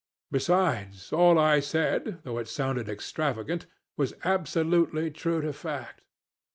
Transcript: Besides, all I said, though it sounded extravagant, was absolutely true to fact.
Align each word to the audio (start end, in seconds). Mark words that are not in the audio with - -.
Besides, 0.31 1.13
all 1.13 1.37
I 1.37 1.59
said, 1.59 2.21
though 2.23 2.39
it 2.39 2.47
sounded 2.47 2.89
extravagant, 2.89 3.67
was 3.97 4.15
absolutely 4.23 5.11
true 5.11 5.41
to 5.41 5.53
fact. 5.53 6.01